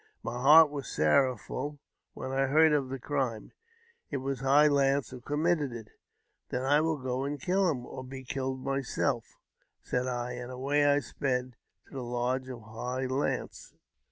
[0.23, 1.77] My heart was sorrowful
[2.13, 3.51] when I heard of the crime.
[4.09, 5.93] It was High Lance who committed it." rn i JAMES P.
[5.93, 6.49] BECKWOUBTH.
[6.49, 9.25] 209" Then I will go and kill him, or be killed myself,"
[9.83, 13.75] said I; and away I sped to the lodge of High Lance.